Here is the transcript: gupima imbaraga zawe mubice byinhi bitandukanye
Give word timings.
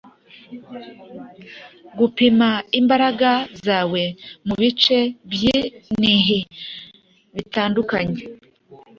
gupima 1.97 2.49
imbaraga 2.79 3.31
zawe 3.65 4.03
mubice 4.47 4.97
byinhi 5.31 6.39
bitandukanye 7.35 8.19